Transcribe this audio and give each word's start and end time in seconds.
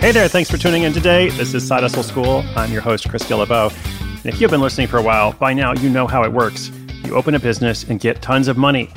Hey 0.00 0.12
there, 0.12 0.28
thanks 0.28 0.50
for 0.50 0.56
tuning 0.56 0.84
in 0.84 0.94
today. 0.94 1.28
This 1.28 1.52
is 1.52 1.64
Side 1.64 1.82
Hustle 1.82 2.02
School. 2.02 2.42
I'm 2.56 2.72
your 2.72 2.80
host, 2.80 3.06
Chris 3.10 3.22
Guillebeau. 3.24 3.70
And 4.16 4.26
if 4.26 4.40
you've 4.40 4.50
been 4.50 4.62
listening 4.62 4.86
for 4.86 4.96
a 4.96 5.02
while, 5.02 5.34
by 5.34 5.52
now 5.52 5.74
you 5.74 5.90
know 5.90 6.06
how 6.06 6.24
it 6.24 6.32
works. 6.32 6.70
You 7.04 7.14
open 7.16 7.34
a 7.34 7.38
business 7.38 7.84
and 7.84 8.00
get 8.00 8.22
tons 8.22 8.48
of 8.48 8.56
money, 8.56 8.88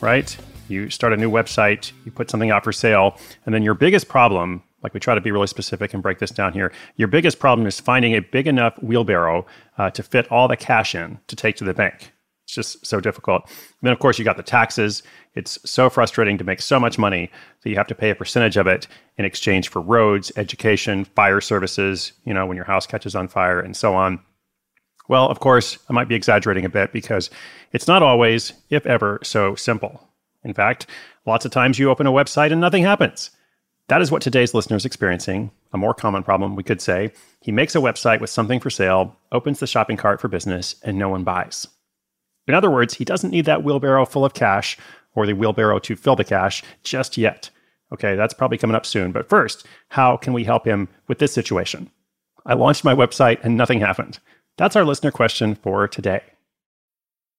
right? 0.00 0.34
You 0.68 0.88
start 0.88 1.12
a 1.12 1.18
new 1.18 1.30
website, 1.30 1.92
you 2.06 2.12
put 2.12 2.30
something 2.30 2.50
out 2.50 2.64
for 2.64 2.72
sale, 2.72 3.18
and 3.44 3.54
then 3.54 3.62
your 3.62 3.74
biggest 3.74 4.08
problem, 4.08 4.62
like 4.82 4.94
we 4.94 5.00
try 5.00 5.14
to 5.14 5.20
be 5.20 5.30
really 5.30 5.48
specific 5.48 5.92
and 5.92 6.02
break 6.02 6.18
this 6.18 6.30
down 6.30 6.54
here, 6.54 6.72
your 6.96 7.08
biggest 7.08 7.38
problem 7.38 7.66
is 7.66 7.78
finding 7.78 8.14
a 8.14 8.20
big 8.20 8.46
enough 8.46 8.82
wheelbarrow 8.82 9.44
uh, 9.76 9.90
to 9.90 10.02
fit 10.02 10.32
all 10.32 10.48
the 10.48 10.56
cash 10.56 10.94
in 10.94 11.20
to 11.26 11.36
take 11.36 11.56
to 11.56 11.64
the 11.64 11.74
bank. 11.74 12.11
It's 12.52 12.68
just 12.68 12.84
so 12.84 13.00
difficult. 13.00 13.44
And 13.46 13.78
then, 13.80 13.92
of 13.94 13.98
course, 13.98 14.18
you 14.18 14.26
got 14.26 14.36
the 14.36 14.42
taxes. 14.42 15.02
It's 15.34 15.58
so 15.64 15.88
frustrating 15.88 16.36
to 16.36 16.44
make 16.44 16.60
so 16.60 16.78
much 16.78 16.98
money 16.98 17.30
that 17.62 17.70
you 17.70 17.76
have 17.76 17.86
to 17.86 17.94
pay 17.94 18.10
a 18.10 18.14
percentage 18.14 18.58
of 18.58 18.66
it 18.66 18.86
in 19.16 19.24
exchange 19.24 19.70
for 19.70 19.80
roads, 19.80 20.30
education, 20.36 21.06
fire 21.06 21.40
services, 21.40 22.12
you 22.24 22.34
know, 22.34 22.44
when 22.44 22.56
your 22.56 22.66
house 22.66 22.86
catches 22.86 23.16
on 23.16 23.26
fire, 23.28 23.58
and 23.58 23.74
so 23.74 23.94
on. 23.94 24.20
Well, 25.08 25.30
of 25.30 25.40
course, 25.40 25.78
I 25.88 25.94
might 25.94 26.08
be 26.08 26.14
exaggerating 26.14 26.66
a 26.66 26.68
bit 26.68 26.92
because 26.92 27.30
it's 27.72 27.88
not 27.88 28.02
always, 28.02 28.52
if 28.68 28.84
ever, 28.84 29.18
so 29.22 29.54
simple. 29.54 30.06
In 30.44 30.52
fact, 30.52 30.86
lots 31.24 31.46
of 31.46 31.52
times 31.52 31.78
you 31.78 31.88
open 31.88 32.06
a 32.06 32.12
website 32.12 32.52
and 32.52 32.60
nothing 32.60 32.82
happens. 32.82 33.30
That 33.88 34.02
is 34.02 34.10
what 34.10 34.20
today's 34.20 34.52
listener 34.52 34.76
is 34.76 34.84
experiencing. 34.84 35.52
A 35.72 35.78
more 35.78 35.94
common 35.94 36.22
problem, 36.22 36.54
we 36.54 36.62
could 36.62 36.82
say. 36.82 37.12
He 37.40 37.50
makes 37.50 37.74
a 37.74 37.78
website 37.78 38.20
with 38.20 38.28
something 38.28 38.60
for 38.60 38.68
sale, 38.68 39.16
opens 39.32 39.58
the 39.58 39.66
shopping 39.66 39.96
cart 39.96 40.20
for 40.20 40.28
business, 40.28 40.76
and 40.82 40.98
no 40.98 41.08
one 41.08 41.24
buys. 41.24 41.66
In 42.46 42.54
other 42.54 42.70
words, 42.70 42.94
he 42.94 43.04
doesn't 43.04 43.30
need 43.30 43.44
that 43.44 43.62
wheelbarrow 43.62 44.04
full 44.04 44.24
of 44.24 44.34
cash 44.34 44.76
or 45.14 45.26
the 45.26 45.34
wheelbarrow 45.34 45.78
to 45.80 45.96
fill 45.96 46.16
the 46.16 46.24
cash 46.24 46.62
just 46.82 47.16
yet. 47.16 47.50
Okay, 47.92 48.16
that's 48.16 48.34
probably 48.34 48.58
coming 48.58 48.74
up 48.74 48.86
soon. 48.86 49.12
But 49.12 49.28
first, 49.28 49.66
how 49.88 50.16
can 50.16 50.32
we 50.32 50.44
help 50.44 50.66
him 50.66 50.88
with 51.08 51.18
this 51.18 51.32
situation? 51.32 51.90
I 52.46 52.54
launched 52.54 52.84
my 52.84 52.94
website 52.94 53.42
and 53.44 53.56
nothing 53.56 53.80
happened. 53.80 54.18
That's 54.56 54.76
our 54.76 54.84
listener 54.84 55.10
question 55.10 55.54
for 55.54 55.86
today. 55.86 56.22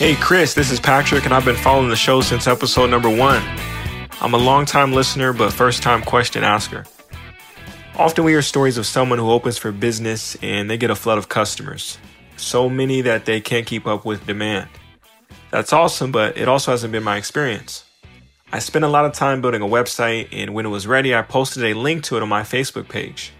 Hey, 0.00 0.16
Chris, 0.16 0.54
this 0.54 0.70
is 0.70 0.80
Patrick, 0.80 1.26
and 1.26 1.34
I've 1.34 1.44
been 1.44 1.54
following 1.54 1.90
the 1.90 1.94
show 1.94 2.22
since 2.22 2.46
episode 2.46 2.88
number 2.88 3.14
one. 3.14 3.42
I'm 4.22 4.32
a 4.32 4.38
long-time 4.38 4.94
listener, 4.94 5.34
but 5.34 5.52
first-time 5.52 6.00
question 6.00 6.42
asker. 6.42 6.86
Often 7.96 8.24
we 8.24 8.32
hear 8.32 8.40
stories 8.40 8.78
of 8.78 8.86
someone 8.86 9.18
who 9.18 9.30
opens 9.30 9.58
for 9.58 9.72
business 9.72 10.38
and 10.40 10.70
they 10.70 10.78
get 10.78 10.88
a 10.88 10.94
flood 10.94 11.18
of 11.18 11.28
customers. 11.28 11.98
So 12.38 12.70
many 12.70 13.02
that 13.02 13.26
they 13.26 13.42
can't 13.42 13.66
keep 13.66 13.86
up 13.86 14.06
with 14.06 14.26
demand. 14.26 14.70
That's 15.50 15.74
awesome, 15.74 16.12
but 16.12 16.38
it 16.38 16.48
also 16.48 16.70
hasn't 16.70 16.92
been 16.92 17.04
my 17.04 17.18
experience. 17.18 17.84
I 18.52 18.60
spent 18.60 18.86
a 18.86 18.88
lot 18.88 19.04
of 19.04 19.12
time 19.12 19.42
building 19.42 19.60
a 19.60 19.66
website, 19.66 20.28
and 20.32 20.54
when 20.54 20.64
it 20.64 20.70
was 20.70 20.86
ready, 20.86 21.14
I 21.14 21.20
posted 21.20 21.62
a 21.62 21.74
link 21.74 22.04
to 22.04 22.16
it 22.16 22.22
on 22.22 22.28
my 22.30 22.40
Facebook 22.40 22.88
page. 22.88 23.34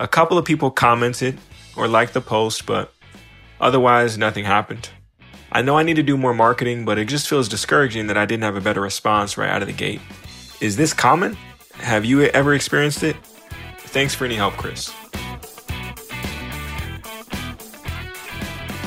A 0.00 0.08
couple 0.08 0.38
of 0.38 0.46
people 0.46 0.70
commented 0.70 1.38
or 1.76 1.88
liked 1.88 2.14
the 2.14 2.22
post, 2.22 2.64
but 2.64 2.90
otherwise, 3.60 4.16
nothing 4.16 4.46
happened. 4.46 4.88
I 5.56 5.62
know 5.62 5.78
I 5.78 5.84
need 5.84 5.94
to 5.94 6.02
do 6.02 6.16
more 6.16 6.34
marketing, 6.34 6.84
but 6.84 6.98
it 6.98 7.04
just 7.04 7.28
feels 7.28 7.48
discouraging 7.48 8.08
that 8.08 8.18
I 8.18 8.26
didn't 8.26 8.42
have 8.42 8.56
a 8.56 8.60
better 8.60 8.80
response 8.80 9.38
right 9.38 9.48
out 9.48 9.62
of 9.62 9.68
the 9.68 9.72
gate. 9.72 10.00
Is 10.60 10.76
this 10.76 10.92
common? 10.92 11.36
Have 11.74 12.04
you 12.04 12.22
ever 12.22 12.54
experienced 12.54 13.04
it? 13.04 13.14
Thanks 13.78 14.16
for 14.16 14.24
any 14.24 14.34
help, 14.34 14.54
Chris. 14.54 14.88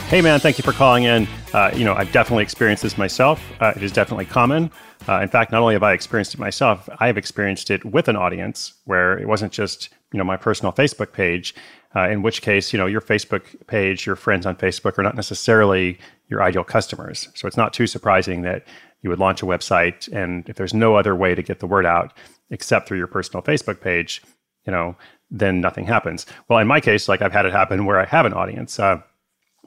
Hey, 0.09 0.21
man, 0.21 0.41
thank 0.41 0.57
you 0.57 0.61
for 0.61 0.73
calling 0.73 1.05
in. 1.05 1.25
Uh, 1.53 1.71
you 1.73 1.85
know, 1.85 1.93
I've 1.93 2.11
definitely 2.11 2.43
experienced 2.43 2.83
this 2.83 2.97
myself. 2.97 3.41
Uh, 3.61 3.71
it 3.73 3.81
is 3.81 3.93
definitely 3.93 4.25
common. 4.25 4.69
Uh, 5.07 5.21
in 5.21 5.29
fact, 5.29 5.53
not 5.53 5.61
only 5.61 5.73
have 5.73 5.83
I 5.83 5.93
experienced 5.93 6.33
it 6.33 6.39
myself, 6.39 6.89
I 6.99 7.07
have 7.07 7.17
experienced 7.17 7.71
it 7.71 7.85
with 7.85 8.09
an 8.09 8.17
audience 8.17 8.73
where 8.83 9.17
it 9.17 9.25
wasn't 9.25 9.53
just 9.53 9.87
you 10.11 10.17
know 10.17 10.25
my 10.25 10.37
personal 10.37 10.73
Facebook 10.73 11.13
page. 11.13 11.55
Uh, 11.95 12.09
in 12.09 12.21
which 12.21 12.41
case, 12.41 12.73
you 12.73 12.79
know, 12.79 12.85
your 12.85 13.01
Facebook 13.01 13.43
page, 13.67 14.05
your 14.05 14.17
friends 14.17 14.45
on 14.45 14.55
Facebook 14.55 14.99
are 14.99 15.03
not 15.03 15.15
necessarily 15.15 15.97
your 16.27 16.43
ideal 16.43 16.63
customers. 16.63 17.29
So 17.35 17.47
it's 17.47 17.57
not 17.57 17.73
too 17.73 17.87
surprising 17.87 18.41
that 18.41 18.65
you 19.01 19.09
would 19.09 19.19
launch 19.19 19.41
a 19.41 19.45
website, 19.45 20.11
and 20.11 20.47
if 20.49 20.55
there's 20.55 20.73
no 20.73 20.95
other 20.95 21.15
way 21.15 21.35
to 21.35 21.41
get 21.41 21.59
the 21.59 21.67
word 21.67 21.85
out 21.85 22.13
except 22.49 22.87
through 22.87 22.97
your 22.97 23.07
personal 23.07 23.43
Facebook 23.43 23.81
page, 23.81 24.21
you 24.65 24.71
know, 24.71 24.95
then 25.29 25.61
nothing 25.61 25.85
happens. 25.85 26.25
Well, 26.47 26.59
in 26.59 26.67
my 26.67 26.79
case, 26.79 27.07
like 27.07 27.21
I've 27.21 27.33
had 27.33 27.45
it 27.45 27.51
happen 27.51 27.85
where 27.85 27.99
I 27.99 28.05
have 28.05 28.25
an 28.25 28.33
audience. 28.33 28.79
Uh, 28.79 29.01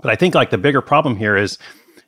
but 0.03 0.11
I 0.11 0.17
think 0.17 0.35
like 0.35 0.51
the 0.51 0.59
bigger 0.59 0.81
problem 0.81 1.17
here 1.17 1.37
is, 1.37 1.59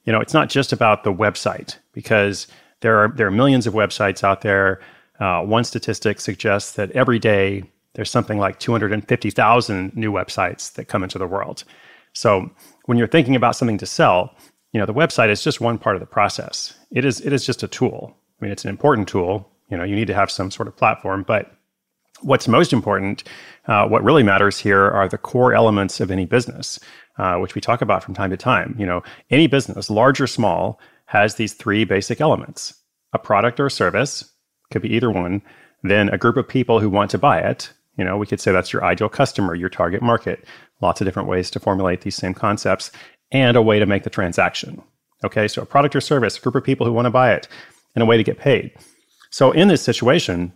you 0.04 0.12
know, 0.12 0.20
it's 0.20 0.34
not 0.34 0.48
just 0.48 0.72
about 0.72 1.04
the 1.04 1.12
website 1.12 1.76
because 1.92 2.46
there 2.80 2.98
are 2.98 3.08
there 3.08 3.26
are 3.26 3.32
millions 3.32 3.66
of 3.66 3.74
websites 3.74 4.24
out 4.24 4.40
there. 4.40 4.80
Uh, 5.20 5.42
one 5.42 5.64
statistic 5.64 6.20
suggests 6.20 6.72
that 6.72 6.90
every 6.92 7.18
day 7.18 7.62
there's 7.94 8.10
something 8.10 8.38
like 8.38 8.58
250,000 8.58 9.94
new 9.94 10.10
websites 10.10 10.72
that 10.74 10.88
come 10.88 11.02
into 11.02 11.18
the 11.18 11.26
world. 11.26 11.64
So 12.12 12.50
when 12.86 12.98
you're 12.98 13.08
thinking 13.08 13.36
about 13.36 13.56
something 13.56 13.78
to 13.78 13.86
sell, 13.86 14.34
you 14.72 14.80
know, 14.80 14.86
the 14.86 14.94
website 14.94 15.28
is 15.28 15.42
just 15.42 15.60
one 15.60 15.78
part 15.78 15.96
of 15.96 16.00
the 16.00 16.06
process. 16.06 16.74
It 16.90 17.04
is 17.04 17.20
it 17.20 17.32
is 17.32 17.44
just 17.44 17.62
a 17.62 17.68
tool. 17.68 18.16
I 18.40 18.44
mean, 18.44 18.52
it's 18.52 18.64
an 18.64 18.70
important 18.70 19.08
tool. 19.08 19.48
You 19.70 19.76
know, 19.76 19.84
you 19.84 19.94
need 19.94 20.06
to 20.08 20.14
have 20.14 20.30
some 20.30 20.50
sort 20.50 20.68
of 20.68 20.76
platform, 20.76 21.24
but 21.26 21.52
what's 22.20 22.48
most 22.48 22.72
important, 22.72 23.24
uh, 23.66 23.86
what 23.86 24.04
really 24.04 24.22
matters 24.22 24.58
here 24.58 24.90
are 24.90 25.08
the 25.08 25.18
core 25.18 25.54
elements 25.54 26.00
of 26.00 26.10
any 26.10 26.26
business, 26.26 26.78
uh, 27.18 27.36
which 27.36 27.54
we 27.54 27.60
talk 27.60 27.80
about 27.82 28.02
from 28.02 28.14
time 28.14 28.30
to 28.30 28.36
time. 28.36 28.74
You 28.78 28.86
know, 28.86 29.02
any 29.30 29.46
business, 29.46 29.90
large 29.90 30.20
or 30.20 30.26
small, 30.26 30.80
has 31.06 31.34
these 31.34 31.54
three 31.54 31.84
basic 31.84 32.20
elements: 32.20 32.74
a 33.12 33.18
product 33.18 33.60
or 33.60 33.70
service, 33.70 34.30
could 34.70 34.82
be 34.82 34.94
either 34.94 35.10
one, 35.10 35.42
then 35.82 36.08
a 36.08 36.18
group 36.18 36.36
of 36.36 36.48
people 36.48 36.80
who 36.80 36.90
want 36.90 37.10
to 37.10 37.18
buy 37.18 37.38
it. 37.40 37.72
You 37.98 38.04
know, 38.04 38.16
we 38.16 38.26
could 38.26 38.40
say 38.40 38.52
that's 38.52 38.72
your 38.72 38.84
ideal 38.84 39.10
customer, 39.10 39.54
your 39.54 39.68
target 39.68 40.00
market 40.00 40.46
lots 40.82 41.00
of 41.00 41.06
different 41.06 41.28
ways 41.28 41.50
to 41.50 41.60
formulate 41.60 42.02
these 42.02 42.16
same 42.16 42.34
concepts, 42.34 42.90
and 43.30 43.56
a 43.56 43.62
way 43.62 43.78
to 43.78 43.86
make 43.86 44.02
the 44.02 44.10
transaction. 44.10 44.82
Okay, 45.24 45.48
so 45.48 45.62
a 45.62 45.66
product 45.66 45.96
or 45.96 46.00
service, 46.00 46.36
a 46.36 46.40
group 46.40 46.56
of 46.56 46.64
people 46.64 46.84
who 46.84 46.92
want 46.92 47.06
to 47.06 47.10
buy 47.10 47.32
it, 47.32 47.48
and 47.94 48.02
a 48.02 48.06
way 48.06 48.16
to 48.16 48.24
get 48.24 48.38
paid. 48.38 48.72
So 49.30 49.52
in 49.52 49.68
this 49.68 49.82
situation, 49.82 50.52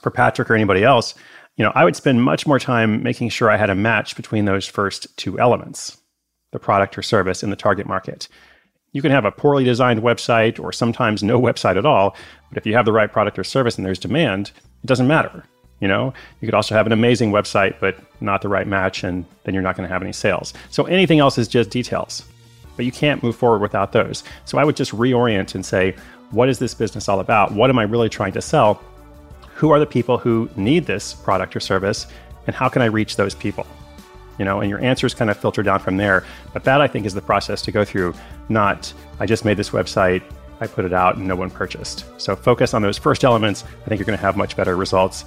for 0.00 0.10
Patrick 0.10 0.50
or 0.50 0.54
anybody 0.54 0.84
else, 0.84 1.14
you 1.56 1.64
know, 1.64 1.72
I 1.74 1.84
would 1.84 1.96
spend 1.96 2.22
much 2.22 2.46
more 2.46 2.58
time 2.58 3.02
making 3.02 3.30
sure 3.30 3.50
I 3.50 3.56
had 3.56 3.70
a 3.70 3.74
match 3.74 4.14
between 4.14 4.44
those 4.44 4.66
first 4.66 5.16
two 5.16 5.40
elements, 5.40 5.96
the 6.52 6.58
product 6.58 6.98
or 6.98 7.02
service 7.02 7.42
and 7.42 7.50
the 7.50 7.56
target 7.56 7.86
market. 7.86 8.28
You 8.92 9.02
can 9.02 9.10
have 9.10 9.24
a 9.24 9.32
poorly 9.32 9.64
designed 9.64 10.02
website 10.02 10.60
or 10.60 10.72
sometimes 10.72 11.22
no 11.22 11.40
website 11.48 11.76
at 11.76 11.86
all, 11.86 12.14
but 12.50 12.58
if 12.58 12.66
you 12.66 12.74
have 12.74 12.84
the 12.84 12.92
right 12.92 13.10
product 13.10 13.38
or 13.38 13.44
service 13.44 13.76
and 13.76 13.86
there's 13.86 13.98
demand, 13.98 14.52
it 14.82 14.86
doesn't 14.86 15.08
matter. 15.08 15.44
You 15.80 15.88
know, 15.88 16.14
you 16.40 16.46
could 16.46 16.54
also 16.54 16.74
have 16.74 16.86
an 16.86 16.92
amazing 16.92 17.32
website, 17.32 17.76
but 17.80 17.98
not 18.20 18.40
the 18.40 18.48
right 18.48 18.66
match, 18.66 19.04
and 19.04 19.26
then 19.44 19.52
you're 19.52 19.62
not 19.62 19.76
going 19.76 19.86
to 19.86 19.92
have 19.92 20.02
any 20.02 20.12
sales. 20.12 20.54
So 20.70 20.84
anything 20.84 21.18
else 21.18 21.36
is 21.36 21.48
just 21.48 21.68
details, 21.68 22.24
but 22.76 22.86
you 22.86 22.92
can't 22.92 23.22
move 23.22 23.36
forward 23.36 23.60
without 23.60 23.92
those. 23.92 24.24
So 24.46 24.56
I 24.56 24.64
would 24.64 24.76
just 24.76 24.92
reorient 24.92 25.54
and 25.54 25.64
say, 25.64 25.94
what 26.30 26.48
is 26.48 26.58
this 26.58 26.72
business 26.72 27.08
all 27.08 27.20
about? 27.20 27.52
What 27.52 27.68
am 27.68 27.78
I 27.78 27.82
really 27.82 28.08
trying 28.08 28.32
to 28.32 28.42
sell? 28.42 28.82
Who 29.54 29.70
are 29.70 29.78
the 29.78 29.86
people 29.86 30.18
who 30.18 30.48
need 30.56 30.86
this 30.86 31.14
product 31.14 31.54
or 31.54 31.60
service? 31.60 32.06
And 32.46 32.56
how 32.56 32.68
can 32.68 32.82
I 32.82 32.86
reach 32.86 33.16
those 33.16 33.34
people? 33.34 33.66
You 34.38 34.44
know, 34.44 34.60
and 34.60 34.70
your 34.70 34.80
answers 34.80 35.14
kind 35.14 35.30
of 35.30 35.36
filter 35.36 35.62
down 35.62 35.80
from 35.80 35.96
there. 35.96 36.24
But 36.52 36.64
that 36.64 36.80
I 36.80 36.88
think 36.88 37.06
is 37.06 37.14
the 37.14 37.22
process 37.22 37.62
to 37.62 37.72
go 37.72 37.84
through, 37.84 38.14
not 38.48 38.92
I 39.20 39.26
just 39.26 39.44
made 39.44 39.56
this 39.56 39.70
website, 39.70 40.22
I 40.60 40.66
put 40.66 40.84
it 40.84 40.92
out 40.92 41.16
and 41.16 41.26
no 41.26 41.36
one 41.36 41.50
purchased. 41.50 42.04
So 42.18 42.34
focus 42.34 42.72
on 42.72 42.82
those 42.82 42.98
first 42.98 43.24
elements. 43.24 43.64
I 43.84 43.88
think 43.88 43.98
you're 43.98 44.06
going 44.06 44.18
to 44.18 44.24
have 44.24 44.36
much 44.36 44.56
better 44.56 44.76
results. 44.76 45.24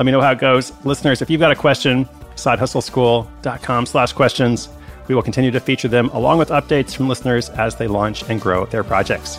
Let 0.00 0.06
me 0.06 0.12
know 0.12 0.22
how 0.22 0.32
it 0.32 0.38
goes. 0.38 0.72
Listeners, 0.86 1.20
if 1.20 1.28
you've 1.28 1.42
got 1.42 1.50
a 1.50 1.54
question, 1.54 2.08
sidehustleschool.com 2.34 3.84
slash 3.84 4.14
questions. 4.14 4.70
We 5.08 5.14
will 5.14 5.20
continue 5.20 5.50
to 5.50 5.60
feature 5.60 5.88
them 5.88 6.08
along 6.14 6.38
with 6.38 6.48
updates 6.48 6.96
from 6.96 7.06
listeners 7.06 7.50
as 7.50 7.76
they 7.76 7.86
launch 7.86 8.22
and 8.30 8.40
grow 8.40 8.64
their 8.64 8.82
projects. 8.82 9.38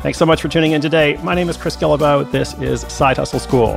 Thanks 0.00 0.18
so 0.18 0.26
much 0.26 0.42
for 0.42 0.48
tuning 0.48 0.72
in 0.72 0.80
today. 0.80 1.16
My 1.22 1.36
name 1.36 1.48
is 1.48 1.56
Chris 1.56 1.76
Guillebeau. 1.76 2.28
This 2.32 2.54
is 2.54 2.80
Side 2.92 3.18
Hustle 3.18 3.38
School. 3.38 3.76